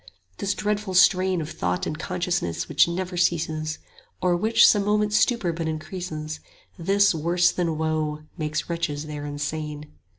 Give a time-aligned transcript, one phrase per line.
[0.39, 3.79] This dreadful strain Of thought and consciousness which never ceases, 75
[4.23, 6.39] Or which some moments' stupor but increases,
[6.75, 9.91] This, worse than woe, makes wretches there insane.